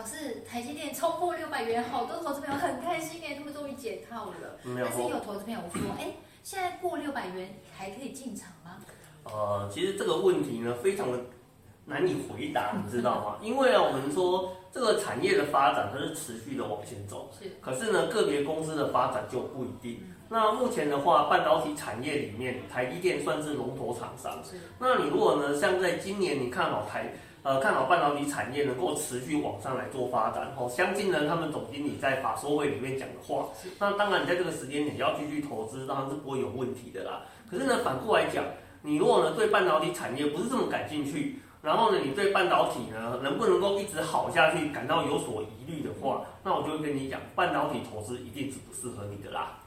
[0.00, 4.58] 老师，台积电冲破六百元，好多投资朋友很开心哎，他们终于解套了。
[4.64, 8.78] 但是有投资朋友说，哎，现在过六百元还可以进场吗？
[9.24, 11.18] 呃，其实这个问题呢，非常的
[11.84, 13.36] 难以回答， 你知道吗？
[13.42, 17.50] 因为啊，我们说这个产业的发展它是持续的往前走，是。
[17.60, 20.02] 可是呢，个别公司的发展就不一定。
[20.30, 24.42] 那目前的话，半导体产业里面，台积电算是龙头厂商。
[24.42, 24.56] 是。
[24.78, 27.12] 那你如果呢，像在今年，你看好台。
[27.42, 33.48] 呃，看好半导体产业能够持续往上来做发展，哦，相信呢，他们总经理在法说会里面讲的话，
[33.78, 37.22] 那当然你在这个时间点要继续投资，当然是不会有问题的啦。
[37.50, 38.44] 可是呢，反过来讲，
[38.82, 49.60] 你如果呢对半导体产业不是这么感兴趣，然后呢，你对半导体呢能不能够一直好下去感到有所疑虑的话，那我就会跟你讲，半导体投资一定是不适合你的啦。